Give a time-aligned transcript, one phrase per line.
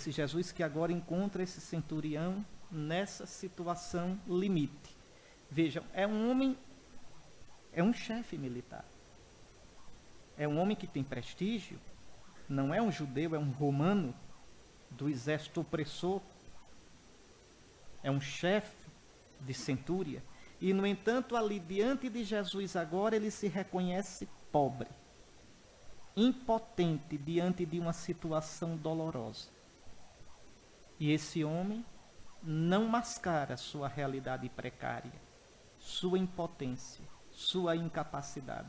[0.00, 4.96] Esse Jesus que agora encontra esse centurião nessa situação limite.
[5.50, 6.56] Vejam, é um homem,
[7.70, 8.86] é um chefe militar.
[10.38, 11.78] É um homem que tem prestígio,
[12.48, 14.14] não é um judeu, é um romano
[14.90, 16.22] do exército opressor.
[18.02, 18.88] É um chefe
[19.38, 20.24] de centúria.
[20.58, 24.88] E, no entanto, ali diante de Jesus, agora ele se reconhece pobre,
[26.16, 29.59] impotente diante de uma situação dolorosa.
[31.00, 31.84] E esse homem
[32.42, 35.12] não mascara sua realidade precária,
[35.78, 38.68] sua impotência, sua incapacidade.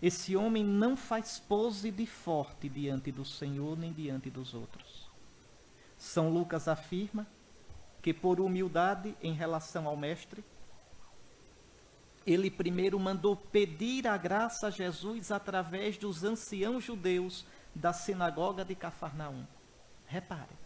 [0.00, 5.10] Esse homem não faz pose de forte diante do Senhor nem diante dos outros.
[5.96, 7.26] São Lucas afirma
[8.02, 10.44] que, por humildade em relação ao Mestre,
[12.26, 18.74] ele primeiro mandou pedir a graça a Jesus através dos anciãos judeus da sinagoga de
[18.74, 19.46] Cafarnaum.
[20.06, 20.62] Repare,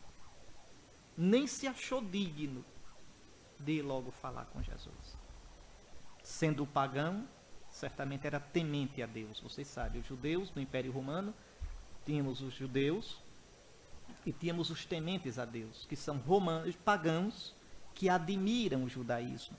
[1.17, 2.65] nem se achou digno
[3.59, 5.17] de logo falar com Jesus.
[6.23, 7.27] Sendo pagão,
[7.71, 9.41] certamente era temente a Deus.
[9.41, 11.35] Vocês sabem, os judeus no Império Romano,
[12.05, 13.19] tínhamos os judeus
[14.25, 17.55] e tínhamos os tementes a Deus, que são romanos, pagãos,
[17.95, 19.57] que admiram o judaísmo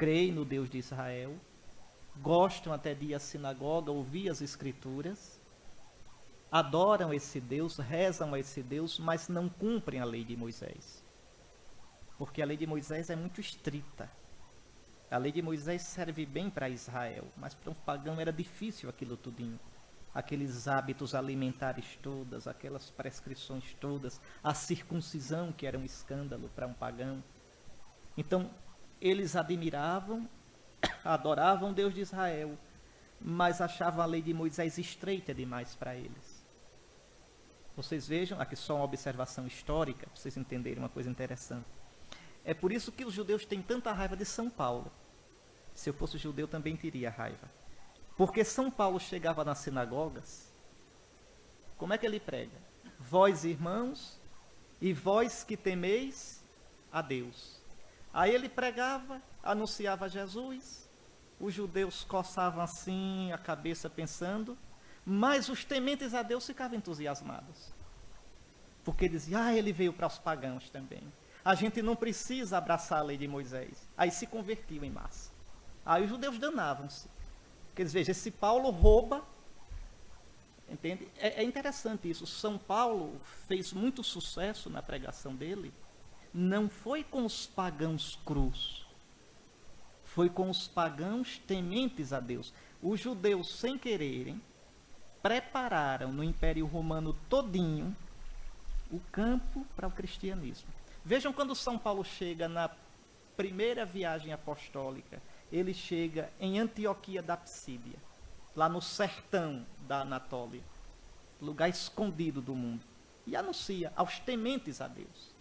[0.00, 1.36] creem no Deus de Israel,
[2.22, 5.38] gostam até de ir à sinagoga, ouvir as escrituras,
[6.50, 11.04] adoram esse Deus, rezam a esse Deus, mas não cumprem a lei de Moisés.
[12.18, 14.10] Porque a lei de Moisés é muito estrita.
[15.10, 19.16] A lei de Moisés serve bem para Israel, mas para um pagão era difícil aquilo
[19.16, 19.58] tudinho.
[20.14, 26.74] Aqueles hábitos alimentares todas, aquelas prescrições todas, a circuncisão que era um escândalo para um
[26.74, 27.22] pagão.
[28.16, 28.50] Então,
[29.00, 30.28] eles admiravam,
[31.04, 32.58] adoravam Deus de Israel,
[33.20, 36.29] mas achavam a lei de Moisés estreita demais para eles.
[37.76, 41.66] Vocês vejam, aqui só uma observação histórica, para vocês entenderem uma coisa interessante.
[42.44, 44.90] É por isso que os judeus têm tanta raiva de São Paulo.
[45.74, 47.50] Se eu fosse judeu, também teria raiva.
[48.16, 50.52] Porque São Paulo chegava nas sinagogas,
[51.76, 52.58] como é que ele prega?
[52.98, 54.20] Vós, irmãos,
[54.80, 56.44] e vós que temeis
[56.92, 57.60] a Deus.
[58.12, 60.90] Aí ele pregava, anunciava Jesus,
[61.38, 64.58] os judeus coçavam assim a cabeça pensando,
[65.04, 67.72] mas os tementes a Deus ficavam entusiasmados.
[68.84, 71.02] Porque diziam, ah, ele veio para os pagãos também.
[71.44, 73.88] A gente não precisa abraçar a lei de Moisés.
[73.96, 75.30] Aí se convertiu em massa.
[75.84, 77.08] Aí os judeus danavam-se.
[77.68, 79.24] Porque eles vejam, esse Paulo rouba.
[80.68, 81.08] Entende?
[81.16, 82.26] É, é interessante isso.
[82.26, 85.72] São Paulo fez muito sucesso na pregação dele
[86.32, 88.86] não foi com os pagãos cruz,
[90.04, 92.52] foi com os pagãos tementes a Deus.
[92.82, 94.40] Os judeus, sem quererem,
[95.22, 97.94] prepararam no Império Romano todinho
[98.90, 100.68] o campo para o cristianismo.
[101.04, 102.70] Vejam quando São Paulo chega na
[103.36, 107.98] primeira viagem apostólica, ele chega em Antioquia da Psídia,
[108.54, 110.62] lá no sertão da Anatólia,
[111.40, 112.84] lugar escondido do mundo,
[113.26, 115.34] e anuncia aos tementes a Deus.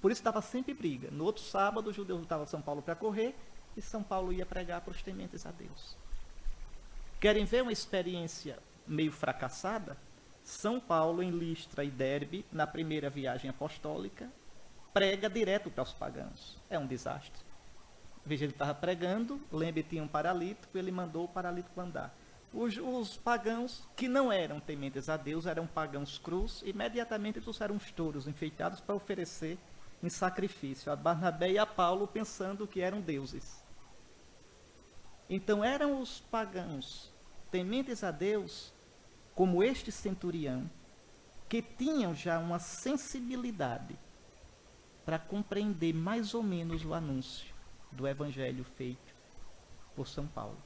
[0.00, 1.10] Por isso dava sempre briga.
[1.10, 3.34] No outro sábado, o judeu voltava a São Paulo para correr
[3.76, 5.96] e São Paulo ia pregar para os tementes a Deus.
[7.20, 8.58] Querem ver uma experiência
[8.90, 9.96] meio fracassada?
[10.42, 14.28] São Paulo, em Listra e Derbe, na primeira viagem apostólica,
[14.92, 16.58] prega direto para os pagãos.
[16.68, 17.42] É um desastre.
[18.24, 22.14] Veja, ele estava pregando, lembre tinha um paralítico, ele mandou o paralítico andar.
[22.52, 27.90] Os, os, pagãos, que não eram tementes a Deus, eram pagãos cruz, imediatamente trouxeram os
[27.92, 29.56] touros enfeitados para oferecer
[30.02, 33.62] em sacrifício a Barnabé e a Paulo pensando que eram deuses.
[35.28, 37.12] Então eram os pagãos
[37.50, 38.72] tementes a Deus,
[39.40, 40.70] como este centurião,
[41.48, 43.98] que tinham já uma sensibilidade
[45.02, 47.54] para compreender mais ou menos o anúncio
[47.90, 49.14] do evangelho feito
[49.96, 50.58] por São Paulo.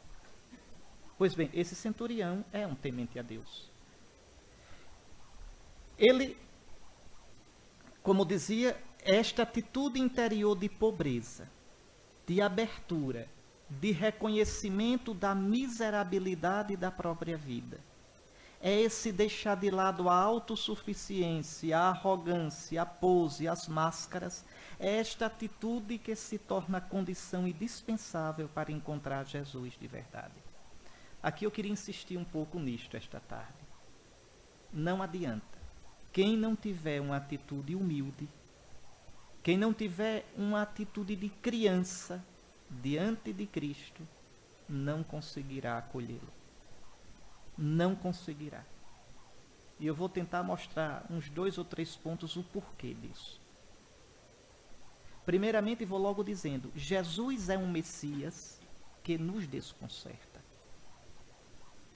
[1.17, 3.71] Pois bem, esse centurião é um temente a Deus.
[5.97, 6.37] Ele,
[8.03, 11.49] como dizia, esta atitude interior de pobreza,
[12.27, 13.29] de abertura,
[13.71, 17.94] de reconhecimento da miserabilidade da própria vida.
[18.67, 24.43] É esse deixar de lado a autossuficiência, a arrogância, a pose, as máscaras.
[24.81, 30.33] É esta atitude que se torna condição indispensável para encontrar Jesus de verdade.
[31.23, 33.53] Aqui eu queria insistir um pouco nisto esta tarde.
[34.73, 35.59] Não adianta.
[36.11, 38.27] Quem não tiver uma atitude humilde,
[39.43, 42.25] quem não tiver uma atitude de criança
[42.71, 44.09] diante de Cristo,
[44.67, 46.44] não conseguirá acolhê-lo.
[47.57, 48.65] Não conseguirá.
[49.79, 53.41] E eu vou tentar mostrar uns dois ou três pontos o porquê disso.
[55.25, 58.61] Primeiramente, vou logo dizendo: Jesus é um Messias
[59.03, 60.43] que nos desconcerta.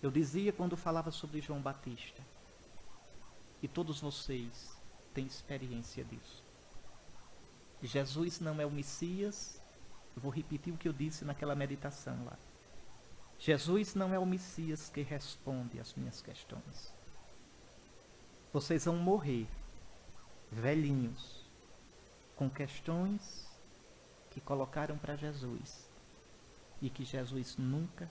[0.02, 2.22] Eu dizia quando falava sobre João Batista,
[3.62, 4.80] e todos vocês
[5.12, 6.44] têm experiência disso.
[7.82, 9.62] Jesus não é o Messias,
[10.16, 12.38] eu vou repetir o que eu disse naquela meditação lá.
[13.38, 16.92] Jesus não é o Messias que responde às minhas questões.
[18.52, 19.46] Vocês vão morrer
[20.50, 21.44] velhinhos
[22.34, 23.48] com questões
[24.30, 25.88] que colocaram para Jesus
[26.80, 28.10] e que Jesus nunca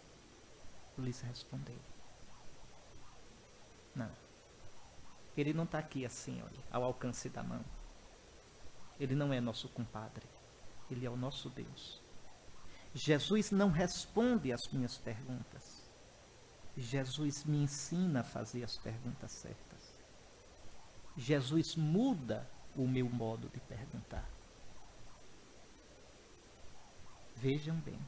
[0.98, 1.80] lhes respondeu.
[3.96, 4.12] Não.
[5.36, 7.64] Ele não está aqui assim, olha, ao alcance da mão.
[9.00, 10.26] Ele não é nosso compadre.
[10.90, 12.02] Ele é o nosso Deus.
[12.98, 15.84] Jesus não responde às minhas perguntas.
[16.76, 20.00] Jesus me ensina a fazer as perguntas certas.
[21.16, 24.28] Jesus muda o meu modo de perguntar.
[27.36, 28.00] Vejam bem.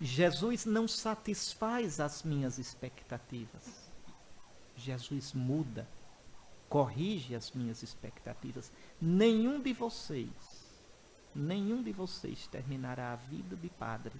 [0.00, 3.88] Jesus não satisfaz as minhas expectativas.
[4.76, 5.88] Jesus muda,
[6.68, 8.72] corrige as minhas expectativas.
[9.00, 10.55] Nenhum de vocês,
[11.36, 14.12] nenhum de vocês terminará a vida de padre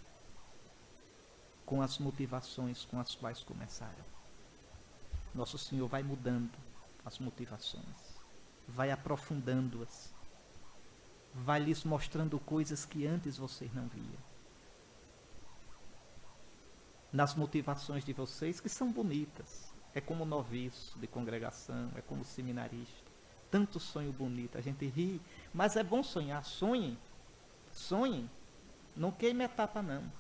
[1.64, 4.04] com as motivações com as quais começaram.
[5.34, 6.56] Nosso Senhor vai mudando
[7.04, 8.20] as motivações,
[8.68, 10.14] vai aprofundando-as,
[11.34, 14.36] vai lhes mostrando coisas que antes vocês não viam
[17.16, 19.72] nas motivações de vocês, que são bonitas.
[19.94, 23.05] É como noviço de congregação, é como seminarista.
[23.50, 25.20] Tanto sonho bonito, a gente ri,
[25.54, 26.44] mas é bom sonhar.
[26.44, 26.98] Sonhem,
[27.72, 28.28] sonhem.
[28.96, 30.10] Não queime etapa, não.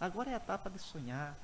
[0.00, 1.36] Agora é a etapa de sonhar.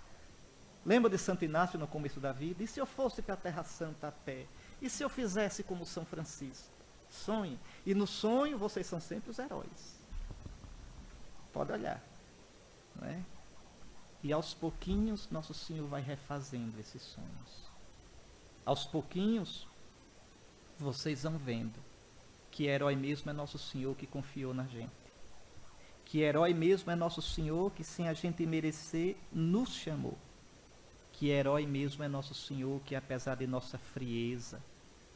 [0.84, 2.62] Lembra de Santo Inácio no começo da vida?
[2.62, 4.46] E se eu fosse para a Terra Santa a pé?
[4.80, 6.72] E se eu fizesse como São Francisco?
[7.08, 7.58] Sonhe.
[7.86, 9.98] E no sonho vocês são sempre os heróis.
[11.52, 12.02] Pode olhar.
[12.94, 13.22] Não é?
[14.22, 17.70] E aos pouquinhos, Nosso Senhor vai refazendo esses sonhos.
[18.64, 19.66] Aos pouquinhos,
[20.78, 21.78] vocês vão vendo
[22.50, 24.92] que herói mesmo é Nosso Senhor que confiou na gente.
[26.04, 30.16] Que herói mesmo é Nosso Senhor que, sem a gente merecer, nos chamou.
[31.12, 34.62] Que herói mesmo é Nosso Senhor que, apesar de nossa frieza,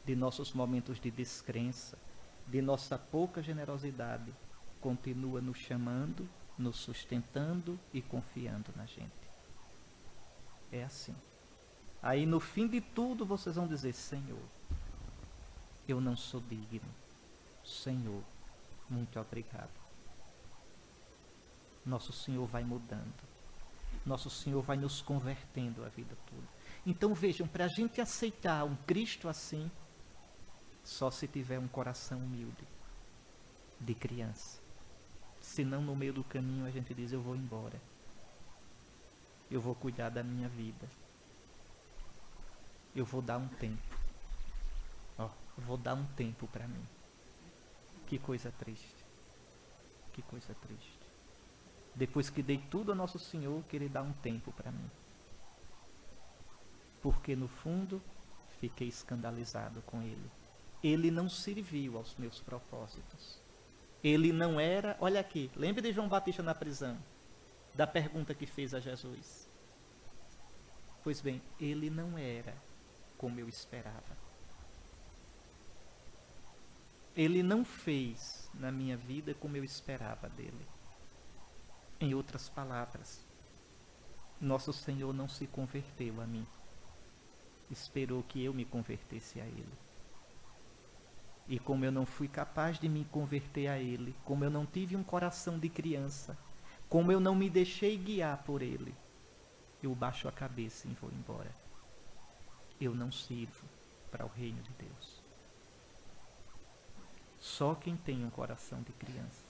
[0.05, 1.97] de nossos momentos de descrença,
[2.47, 4.33] de nossa pouca generosidade,
[4.81, 6.27] continua nos chamando
[6.59, 9.09] nos sustentando e confiando na gente.
[10.71, 11.15] É assim.
[12.03, 14.43] Aí no fim de tudo vocês vão dizer: Senhor,
[15.91, 16.89] eu não sou digno.
[17.63, 18.23] Senhor,
[18.89, 19.69] muito obrigado.
[21.85, 23.27] Nosso Senhor vai mudando.
[24.05, 26.47] Nosso Senhor vai nos convertendo a vida toda.
[26.85, 29.69] Então vejam, para a gente aceitar um Cristo assim,
[30.83, 32.67] só se tiver um coração humilde,
[33.79, 34.69] de criança
[35.49, 37.81] senão no meio do caminho a gente diz: Eu vou embora.
[39.49, 40.87] Eu vou cuidar da minha vida.
[42.95, 43.98] Eu vou dar um tempo.
[45.59, 46.85] Vou dar um tempo para mim.
[48.07, 49.05] Que coisa triste.
[50.13, 50.99] Que coisa triste.
[51.95, 54.89] Depois que dei tudo a Nosso Senhor, querer dar um tempo para mim.
[57.01, 58.01] Porque no fundo
[58.59, 60.31] fiquei escandalizado com ele.
[60.83, 63.41] Ele não serviu aos meus propósitos.
[64.03, 64.97] Ele não era.
[64.99, 66.97] Olha aqui, lembre de João Batista na prisão,
[67.73, 69.49] da pergunta que fez a Jesus.
[71.03, 72.55] Pois bem, ele não era
[73.17, 74.28] como eu esperava.
[77.15, 80.67] Ele não fez na minha vida como eu esperava dele.
[81.99, 83.27] Em outras palavras,
[84.39, 86.47] nosso Senhor não se converteu a mim.
[87.69, 89.89] Esperou que eu me convertesse a ele.
[91.49, 94.95] E como eu não fui capaz de me converter a Ele, como eu não tive
[94.95, 96.37] um coração de criança,
[96.87, 98.93] como eu não me deixei guiar por Ele,
[99.81, 101.51] eu baixo a cabeça e vou embora.
[102.79, 103.67] Eu não sirvo
[104.11, 105.18] para o reino de Deus.
[107.39, 109.43] Só quem tem um coração de criança,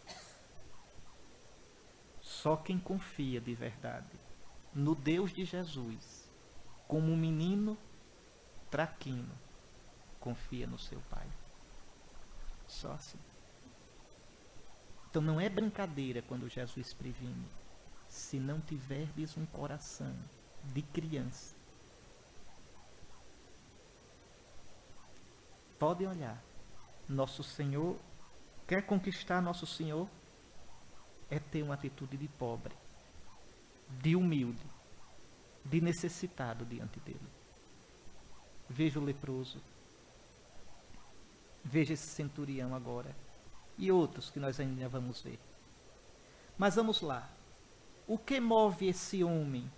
[2.21, 4.19] só quem confia de verdade
[4.73, 6.29] no Deus de Jesus,
[6.87, 7.77] como um menino
[8.69, 9.31] traquino,
[10.19, 11.27] confia no seu Pai.
[12.67, 13.17] Só assim.
[15.09, 17.47] Então não é brincadeira quando Jesus previne.
[18.07, 20.15] Se não tiverdes um coração
[20.65, 21.55] de criança.
[25.79, 26.48] Podem olhar.
[27.09, 27.97] Nosso Senhor
[28.67, 30.07] quer conquistar nosso Senhor
[31.27, 32.75] é ter uma atitude de pobre,
[33.89, 34.61] de humilde,
[35.65, 37.27] de necessitado diante dele.
[38.69, 39.59] Veja o leproso.
[41.63, 43.15] Veja esse centurião agora.
[43.75, 45.39] E outros que nós ainda vamos ver.
[46.57, 47.27] Mas vamos lá.
[48.07, 49.71] O que move esse homem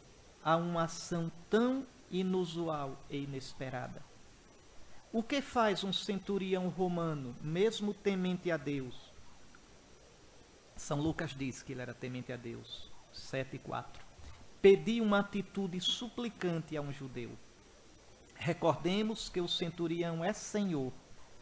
[0.43, 4.10] a uma ação tão inusual e inesperada?
[5.13, 9.11] O que faz um centurião romano, mesmo temente a Deus?
[10.75, 12.89] São Lucas diz que ele era temente a Deus.
[13.11, 14.03] 7 e 4.
[14.61, 17.31] Pedir uma atitude suplicante a um judeu.
[18.35, 20.93] Recordemos que o centurião é senhor,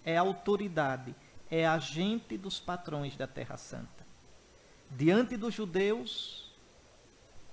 [0.03, 1.15] é autoridade,
[1.49, 4.05] é agente dos patrões da Terra Santa.
[4.89, 6.51] Diante dos judeus,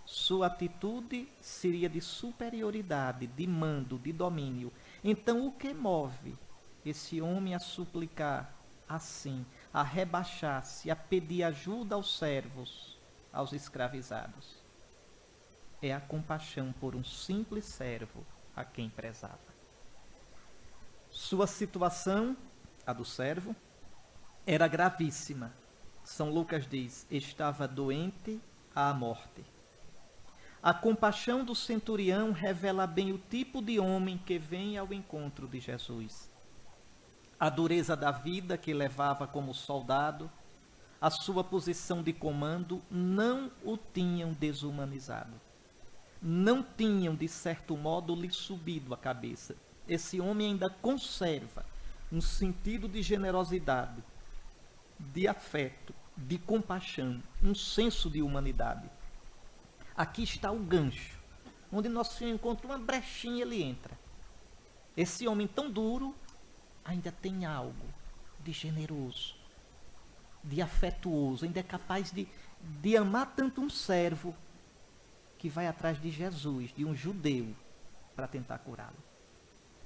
[0.06, 4.73] sua atitude seria de superioridade, de mando, de domínio.
[5.02, 6.36] Então, o que move
[6.84, 8.54] esse homem a suplicar
[8.88, 12.98] assim, a rebaixar-se, a pedir ajuda aos servos,
[13.32, 14.64] aos escravizados?
[15.82, 18.24] É a compaixão por um simples servo
[18.54, 19.38] a quem prezava.
[21.10, 22.36] Sua situação,
[22.86, 23.54] a do servo,
[24.46, 25.52] era gravíssima.
[26.04, 28.40] São Lucas diz: estava doente
[28.74, 29.44] à morte.
[30.62, 35.60] A compaixão do centurião revela bem o tipo de homem que vem ao encontro de
[35.60, 36.30] Jesus.
[37.38, 40.30] A dureza da vida que levava como soldado,
[41.00, 45.46] a sua posição de comando não o tinham desumanizado
[46.20, 49.54] não tinham, de certo modo, lhe subido a cabeça.
[49.88, 51.64] Esse homem ainda conserva
[52.10, 54.02] um sentido de generosidade,
[54.98, 58.88] de afeto, de compaixão, um senso de humanidade.
[59.96, 61.18] Aqui está o gancho,
[61.72, 63.98] onde nosso Senhor encontra uma brechinha ele entra.
[64.96, 66.14] Esse homem tão duro
[66.84, 67.86] ainda tem algo
[68.40, 69.34] de generoso,
[70.44, 72.28] de afetuoso, ainda é capaz de,
[72.60, 74.34] de amar tanto um servo
[75.38, 77.54] que vai atrás de Jesus, de um judeu,
[78.14, 78.96] para tentar curá-lo.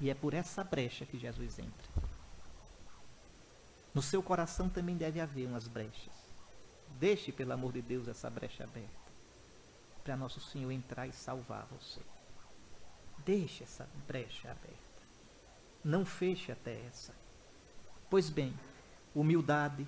[0.01, 1.89] E é por essa brecha que Jesus entra.
[3.93, 6.15] No seu coração também deve haver umas brechas.
[6.99, 9.00] Deixe, pelo amor de Deus, essa brecha aberta.
[10.03, 12.01] Para nosso Senhor entrar e salvar você.
[13.25, 14.79] Deixe essa brecha aberta.
[15.85, 17.15] Não feche até essa.
[18.09, 18.53] Pois bem,
[19.15, 19.87] humildade,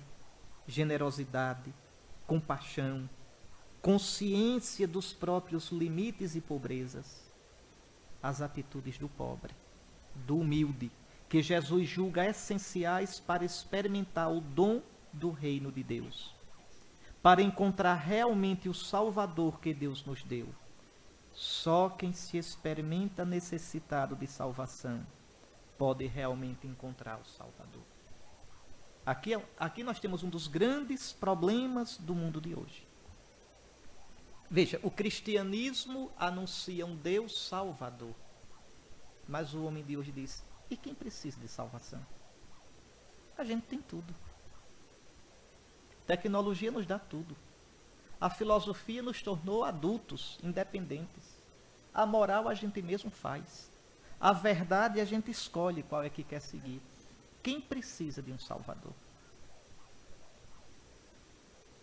[0.67, 1.73] generosidade,
[2.25, 3.09] compaixão,
[3.81, 7.29] consciência dos próprios limites e pobrezas,
[8.21, 9.53] as atitudes do pobre,
[10.15, 10.89] do humilde,
[11.27, 16.32] que Jesus julga essenciais para experimentar o dom do reino de Deus,
[17.23, 20.53] para encontrar realmente o Salvador que Deus nos deu.
[21.31, 25.03] Só quem se experimenta necessitado de salvação
[25.77, 27.81] pode realmente encontrar o Salvador.
[29.05, 32.85] Aqui, aqui nós temos um dos grandes problemas do mundo de hoje.
[34.49, 38.13] Veja, o cristianismo anuncia um Deus salvador.
[39.27, 42.05] Mas o homem de hoje diz: e quem precisa de salvação?
[43.37, 44.13] A gente tem tudo.
[46.05, 47.35] Tecnologia nos dá tudo.
[48.19, 51.37] A filosofia nos tornou adultos, independentes.
[51.93, 53.71] A moral a gente mesmo faz.
[54.19, 56.81] A verdade a gente escolhe qual é que quer seguir.
[57.41, 58.93] Quem precisa de um Salvador?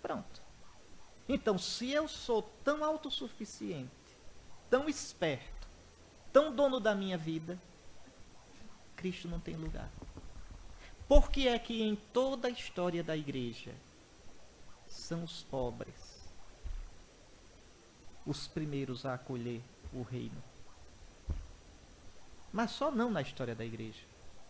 [0.00, 0.42] Pronto.
[1.28, 3.90] Então, se eu sou tão autossuficiente,
[4.70, 5.68] tão esperto,
[6.32, 7.58] tão dono da minha vida,
[8.96, 9.90] Cristo não tem lugar.
[11.06, 13.74] Por que é que em toda a história da igreja
[14.92, 16.20] são os pobres
[18.26, 20.42] os primeiros a acolher o reino?
[22.52, 24.04] Mas só não na história da igreja,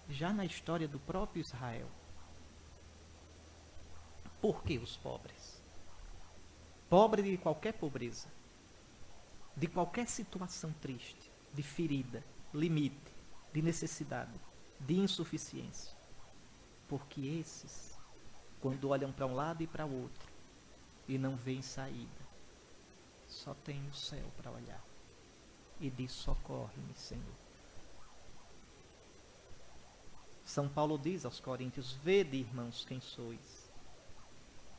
[0.08, 1.88] já na história do próprio Israel.
[4.40, 5.60] Por que os pobres?
[6.90, 8.26] pobre de qualquer pobreza,
[9.56, 13.14] de qualquer situação triste, de ferida, limite,
[13.52, 14.32] de necessidade,
[14.80, 15.96] de insuficiência.
[16.88, 17.96] Porque esses,
[18.60, 20.29] quando olham para um lado e para o outro
[21.10, 22.22] e não veem saída,
[23.26, 24.80] só tem o céu para olhar
[25.80, 27.34] e diz: socorre-me, Senhor.
[30.44, 33.68] São Paulo diz aos Coríntios: Vede, irmãos, quem sois.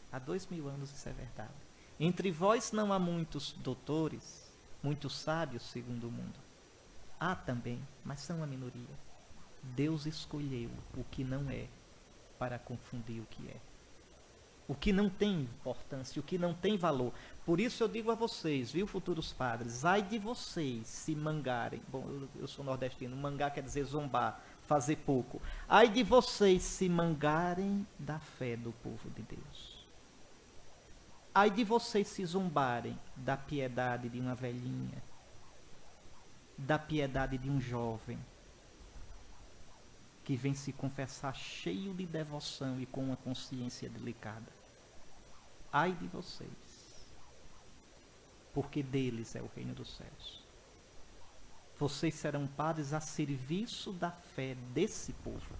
[0.09, 1.51] Há dois mil anos isso é verdade.
[1.99, 4.49] Entre vós não há muitos doutores,
[4.81, 6.39] muitos sábios segundo o mundo.
[7.19, 8.97] Há também, mas são a minoria.
[9.61, 11.67] Deus escolheu o que não é
[12.39, 13.70] para confundir o que é.
[14.71, 17.11] O que não tem importância, o que não tem valor.
[17.45, 21.81] Por isso eu digo a vocês, viu, futuros padres, ai de vocês se mangarem.
[21.89, 25.41] Bom, eu, sou nordestino, mangar quer dizer zombar, fazer pouco.
[25.67, 29.85] Ai de vocês se mangarem da fé do povo de Deus.
[31.35, 35.03] Ai de vocês se zombarem da piedade de uma velhinha,
[36.57, 38.17] da piedade de um jovem,
[40.23, 44.60] que vem se confessar cheio de devoção e com uma consciência delicada.
[45.71, 46.49] Ai de vocês,
[48.53, 50.41] porque deles é o reino dos céus.
[51.79, 55.55] Vocês serão padres a serviço da fé desse povo.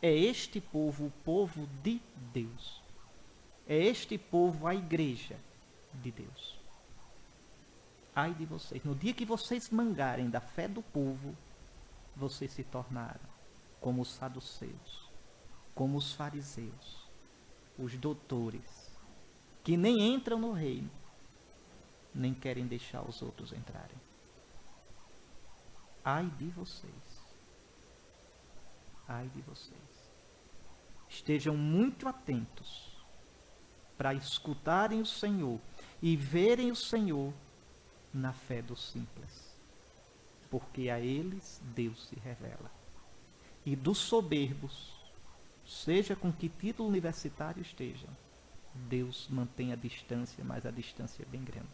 [0.00, 2.00] É este povo o povo de
[2.32, 2.82] Deus.
[3.66, 5.36] É este povo a igreja
[5.94, 6.58] de Deus.
[8.14, 11.36] Ai de vocês, no dia que vocês mangarem da fé do povo,
[12.16, 13.20] vocês se tornaram
[13.80, 15.08] como os saduceus,
[15.74, 17.08] como os fariseus,
[17.78, 18.77] os doutores,
[19.62, 20.90] que nem entram no reino,
[22.14, 23.96] nem querem deixar os outros entrarem.
[26.04, 27.36] Ai de vocês.
[29.06, 30.12] Ai de vocês.
[31.08, 32.96] Estejam muito atentos
[33.96, 35.60] para escutarem o Senhor
[36.00, 37.34] e verem o Senhor
[38.12, 39.54] na fé dos simples.
[40.50, 42.70] Porque a eles Deus se revela.
[43.66, 44.96] E dos soberbos,
[45.66, 48.08] seja com que título universitário estejam,
[48.88, 51.68] Deus mantém a distância, mas a distância é bem grande.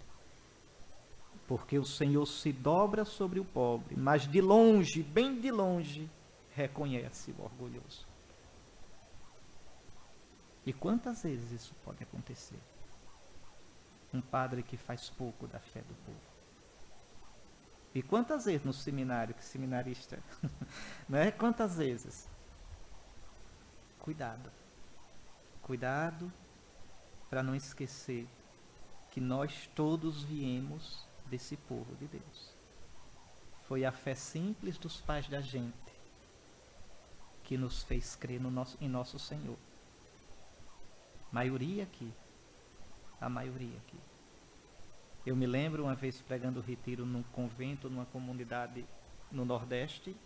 [1.47, 6.11] Porque o Senhor se dobra sobre o pobre, mas de longe, bem de longe,
[6.53, 8.07] reconhece o orgulhoso.
[10.65, 12.59] E quantas vezes isso pode acontecer?
[14.13, 16.35] Um padre que faz pouco da fé do povo.
[17.95, 20.19] E quantas vezes no seminário, que seminarista,
[21.09, 21.31] né?
[21.31, 22.29] Quantas vezes?
[24.01, 24.51] Cuidado.
[25.63, 26.33] Cuidado
[27.35, 28.29] para não esquecer
[29.11, 32.55] que nós todos viemos desse povo de Deus.
[33.65, 35.75] Foi a fé simples dos pais da gente
[37.43, 39.57] que nos fez crer no nosso, em nosso Senhor.
[41.33, 42.15] Maioria aqui.
[43.21, 43.99] A maioria aqui.
[45.27, 48.87] Eu me lembro uma vez pregando retiro num convento, numa comunidade
[49.33, 50.17] no Nordeste,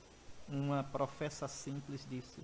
[0.47, 2.42] uma professa simples disse: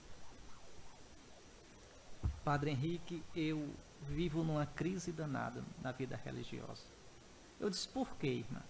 [2.42, 3.68] Padre Henrique, eu
[4.02, 6.84] vivo numa crise danada na vida religiosa.
[7.60, 8.62] Eu disse: Por quê, irmã?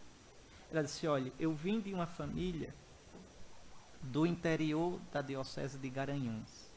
[0.71, 2.75] Ela disse: Olha, eu vim de uma família
[4.03, 6.71] do interior da Diocese de Garanhuns.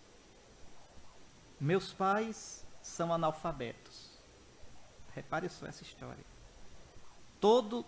[1.60, 4.12] Meus pais são analfabetos.
[5.13, 6.23] Repare só essa história.
[7.39, 7.86] Todo,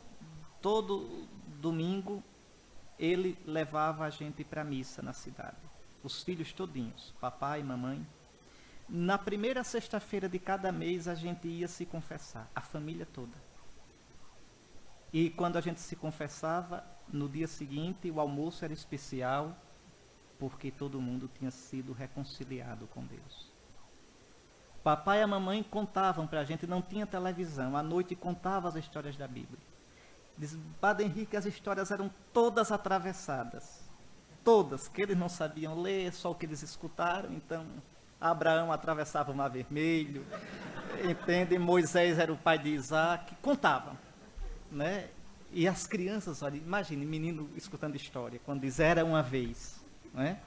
[0.62, 1.28] todo
[1.60, 2.24] domingo
[2.98, 5.58] ele levava a gente para a missa na cidade.
[6.04, 8.06] Os filhos todinhos, papai, mamãe.
[8.90, 13.38] Na primeira sexta-feira de cada mês a gente ia se confessar, a família toda.
[15.14, 19.56] E quando a gente se confessava, no dia seguinte o almoço era especial,
[20.40, 23.52] porque todo mundo tinha sido reconciliado com Deus.
[24.84, 28.76] Papai e a mamãe contavam para a gente, não tinha televisão, à noite contava as
[28.76, 29.60] histórias da Bíblia.
[30.36, 33.88] Diz Padre Henrique, as histórias eram todas atravessadas.
[34.44, 37.34] Todas, que eles não sabiam ler, só o que eles escutaram.
[37.34, 37.68] Então,
[38.20, 40.26] Abraão atravessava o Mar Vermelho,
[41.04, 41.58] entende?
[41.58, 43.36] Moisés era o pai de Isaac.
[43.42, 43.98] Contavam,
[44.72, 45.10] né?
[45.52, 50.40] E as crianças, olha, imagine, menino escutando história, quando diz era uma vez, né?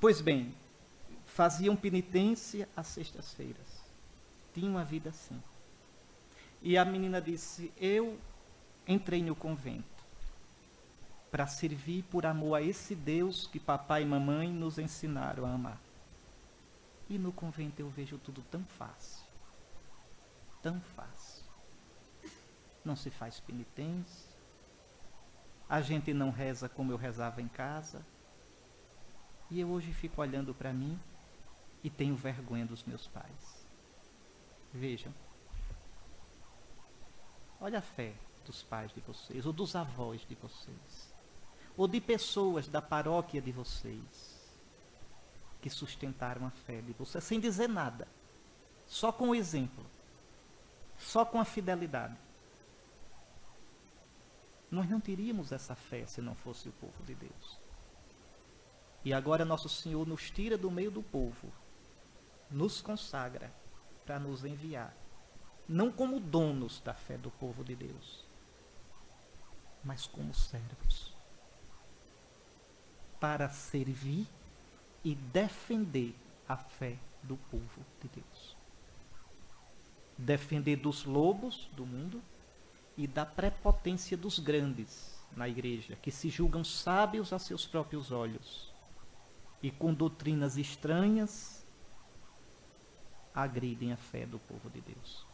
[0.00, 0.54] Pois bem,
[1.24, 3.84] faziam penitência às sextas-feiras.
[4.54, 5.42] Tinham uma vida assim.
[6.62, 8.18] E a menina disse: Eu
[8.86, 9.84] entrei no convento
[11.30, 15.85] para servir por amor a esse Deus que papai e mamãe nos ensinaram a amar.
[17.08, 19.24] E no convento eu vejo tudo tão fácil.
[20.62, 21.44] Tão fácil.
[22.84, 24.34] Não se faz penitência.
[25.68, 28.04] A gente não reza como eu rezava em casa.
[29.50, 30.98] E eu hoje fico olhando para mim
[31.82, 33.66] e tenho vergonha dos meus pais.
[34.72, 35.14] Vejam.
[37.60, 38.14] Olha a fé
[38.44, 41.14] dos pais de vocês, ou dos avós de vocês,
[41.76, 44.35] ou de pessoas da paróquia de vocês,
[45.66, 48.06] que sustentaram a fé de vocês, sem dizer nada,
[48.86, 49.84] só com o exemplo,
[50.96, 52.16] só com a fidelidade.
[54.70, 57.58] Nós não teríamos essa fé se não fosse o povo de Deus.
[59.04, 61.52] E agora Nosso Senhor nos tira do meio do povo
[62.48, 63.52] nos consagra
[64.04, 64.96] para nos enviar,
[65.68, 68.24] não como donos da fé do povo de Deus,
[69.82, 71.12] mas como servos,
[73.18, 74.28] para servir
[75.06, 76.16] e defender
[76.48, 78.56] a fé do povo de Deus.
[80.18, 82.20] Defender dos lobos do mundo
[82.96, 88.74] e da prepotência dos grandes na igreja, que se julgam sábios a seus próprios olhos
[89.62, 91.64] e com doutrinas estranhas
[93.32, 95.24] agridem a fé do povo de Deus.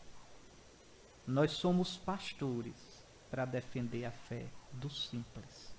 [1.27, 5.75] Nós somos pastores para defender a fé dos simples,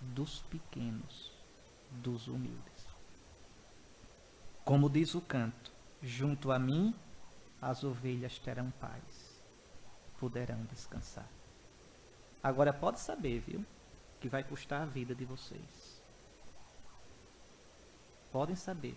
[0.00, 1.37] dos pequenos,
[1.90, 2.86] dos humildes.
[4.64, 5.72] Como diz o canto,
[6.02, 6.94] junto a mim
[7.60, 9.42] as ovelhas terão paz,
[10.18, 11.28] poderão descansar.
[12.42, 13.64] Agora pode saber, viu,
[14.20, 16.02] que vai custar a vida de vocês.
[18.30, 18.96] Podem saber.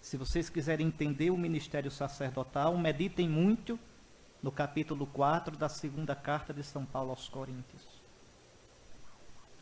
[0.00, 3.78] Se vocês quiserem entender o ministério sacerdotal, meditem muito
[4.42, 8.02] no capítulo 4 da segunda carta de São Paulo aos Coríntios.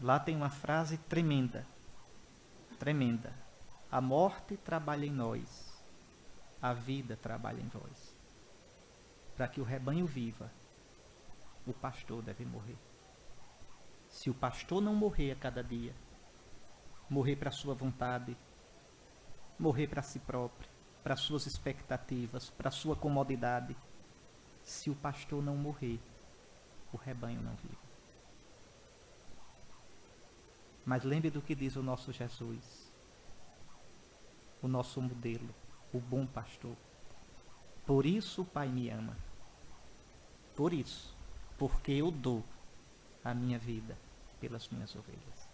[0.00, 1.64] Lá tem uma frase tremenda.
[2.82, 3.32] Tremenda.
[3.92, 5.80] A morte trabalha em nós,
[6.60, 8.12] a vida trabalha em vós.
[9.36, 10.50] Para que o rebanho viva,
[11.64, 12.76] o pastor deve morrer.
[14.08, 15.94] Se o pastor não morrer a cada dia,
[17.08, 18.36] morrer para sua vontade,
[19.56, 20.68] morrer para si próprio,
[21.04, 23.76] para suas expectativas, para sua comodidade.
[24.64, 26.00] Se o pastor não morrer,
[26.92, 27.81] o rebanho não vive.
[30.84, 32.92] Mas lembre do que diz o nosso Jesus,
[34.60, 35.54] o nosso modelo,
[35.92, 36.76] o bom pastor.
[37.86, 39.16] Por isso o Pai me ama.
[40.54, 41.16] Por isso,
[41.58, 42.44] porque eu dou
[43.24, 43.96] a minha vida
[44.40, 45.52] pelas minhas ovelhas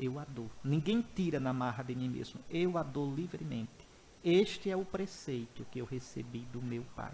[0.00, 0.50] eu a dou.
[0.64, 3.70] Ninguém tira na marra de mim mesmo, eu a dou livremente.
[4.24, 7.12] Este é o preceito que eu recebi do meu Pai.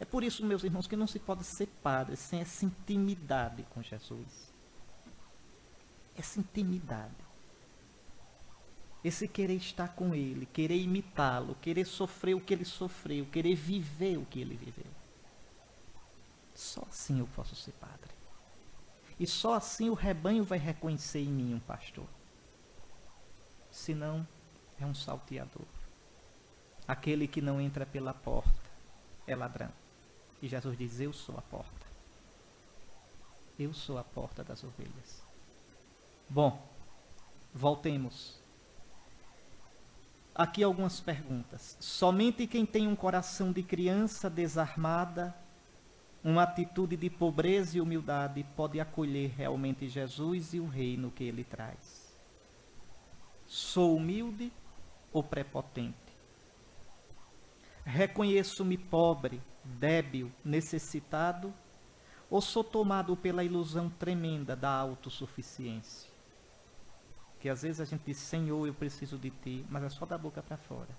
[0.00, 3.82] É por isso, meus irmãos, que não se pode ser padre sem essa intimidade com
[3.82, 4.51] Jesus.
[6.16, 7.14] Essa intimidade.
[9.04, 14.16] Esse querer estar com Ele, querer imitá-lo, querer sofrer o que Ele sofreu, querer viver
[14.16, 14.86] o que Ele viveu.
[16.54, 18.12] Só assim eu posso ser padre.
[19.18, 22.06] E só assim o rebanho vai reconhecer em mim um pastor
[23.72, 24.26] senão
[24.78, 25.66] é um salteador.
[26.86, 28.70] Aquele que não entra pela porta
[29.26, 29.70] é ladrão.
[30.40, 31.86] E Jesus diz: Eu sou a porta.
[33.58, 35.22] Eu sou a porta das ovelhas.
[36.34, 36.66] Bom,
[37.52, 38.40] voltemos.
[40.34, 41.76] Aqui algumas perguntas.
[41.78, 45.36] Somente quem tem um coração de criança desarmada,
[46.24, 51.44] uma atitude de pobreza e humildade, pode acolher realmente Jesus e o reino que ele
[51.44, 52.16] traz.
[53.46, 54.50] Sou humilde
[55.12, 56.16] ou prepotente?
[57.84, 61.52] Reconheço-me pobre, débil, necessitado?
[62.30, 66.11] Ou sou tomado pela ilusão tremenda da autossuficiência?
[67.42, 70.16] Que às vezes a gente diz, Senhor, eu preciso de ti, mas é só da
[70.16, 70.96] boca para fora.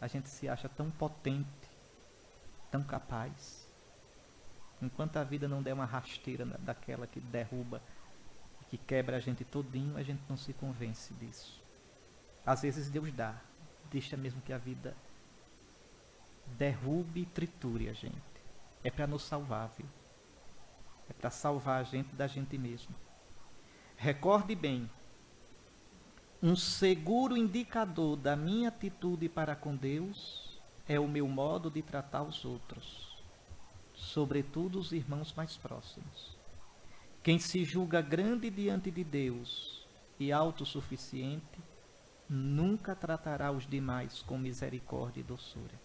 [0.00, 1.68] A gente se acha tão potente,
[2.70, 3.68] tão capaz.
[4.80, 7.82] Enquanto a vida não der uma rasteira daquela que derruba
[8.68, 11.60] que quebra a gente todinho, a gente não se convence disso.
[12.46, 13.34] Às vezes Deus dá,
[13.90, 14.96] deixa mesmo que a vida
[16.56, 18.14] derrube e triture a gente.
[18.84, 19.88] É para nos salvar, viu?
[21.08, 22.94] É para salvar a gente da gente mesmo.
[23.96, 24.88] Recorde bem,
[26.42, 32.22] um seguro indicador da minha atitude para com Deus é o meu modo de tratar
[32.22, 33.22] os outros,
[33.94, 36.38] sobretudo os irmãos mais próximos.
[37.22, 39.86] Quem se julga grande diante de Deus
[40.18, 41.60] e autossuficiente,
[42.26, 45.78] nunca tratará os demais com misericórdia e doçura.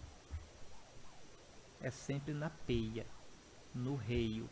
[1.82, 3.06] É sempre na peia,
[3.74, 4.48] no reio,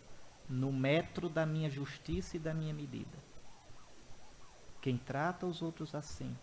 [0.47, 3.34] no metro da minha justiça e da minha medida.
[4.85, 6.37] Quem trata os outros assim,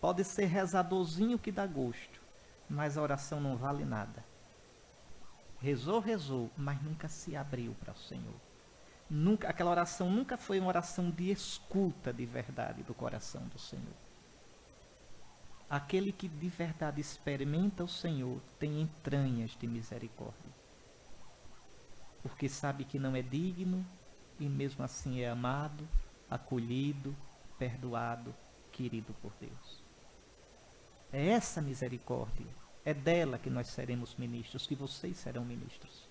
[0.00, 2.18] pode ser rezadorzinho que dá gosto,
[2.66, 4.24] mas a oração não vale nada.
[5.60, 8.40] Rezou, rezou, mas nunca se abriu para o Senhor.
[9.10, 13.84] Nunca, aquela oração nunca foi uma oração de escuta de verdade do coração do Senhor.
[15.68, 20.54] Aquele que de verdade experimenta o Senhor tem entranhas de misericórdia.
[22.22, 23.84] Porque sabe que não é digno
[24.40, 25.86] e mesmo assim é amado,
[26.30, 27.14] acolhido,
[27.58, 28.34] perdoado,
[28.72, 29.82] querido por Deus.
[31.12, 32.46] É essa misericórdia,
[32.84, 36.08] é dela que nós seremos ministros, que vocês serão ministros.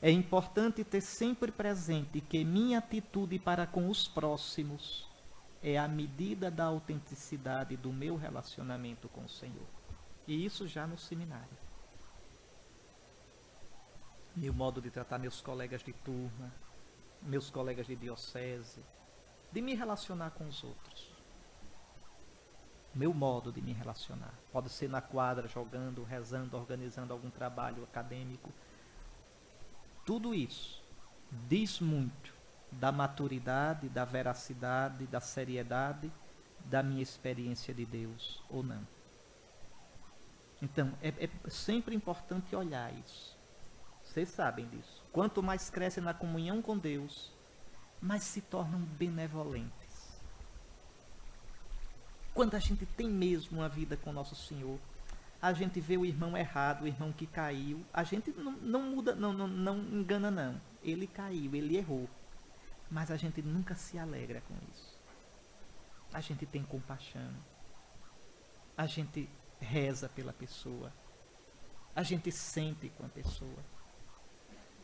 [0.00, 5.08] É importante ter sempre presente que minha atitude para com os próximos
[5.62, 9.66] é a medida da autenticidade do meu relacionamento com o Senhor.
[10.26, 11.58] E isso já no seminário.
[14.34, 16.52] Meu modo de tratar meus colegas de turma,
[17.22, 18.84] meus colegas de diocese,
[19.52, 21.10] de me relacionar com os outros.
[22.94, 24.34] Meu modo de me relacionar.
[24.50, 28.50] Pode ser na quadra, jogando, rezando, organizando algum trabalho acadêmico
[30.06, 30.80] tudo isso
[31.48, 32.32] diz muito
[32.70, 36.12] da maturidade, da veracidade, da seriedade
[36.64, 38.86] da minha experiência de Deus ou não.
[40.62, 43.36] Então, é, é sempre importante olhar isso.
[44.04, 45.02] Vocês sabem disso.
[45.12, 47.32] Quanto mais crescem na comunhão com Deus,
[48.00, 49.86] mais se tornam benevolentes.
[52.34, 54.78] quando a gente tem mesmo uma vida com nosso Senhor,
[55.40, 59.14] a gente vê o irmão errado, o irmão que caiu, a gente não, não muda,
[59.14, 60.60] não, não, não engana não.
[60.82, 62.08] Ele caiu, ele errou.
[62.90, 65.00] Mas a gente nunca se alegra com isso.
[66.12, 67.34] A gente tem compaixão.
[68.76, 69.28] A gente
[69.58, 70.92] reza pela pessoa.
[71.94, 73.64] A gente sente com a pessoa.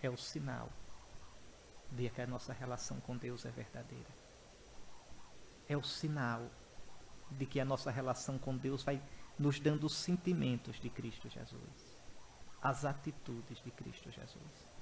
[0.03, 0.70] É o sinal
[1.92, 4.11] de que a nossa relação com Deus é verdadeira.
[5.68, 6.50] É o sinal
[7.31, 9.00] de que a nossa relação com Deus vai
[9.38, 11.98] nos dando os sentimentos de Cristo Jesus,
[12.61, 14.72] as atitudes de Cristo Jesus.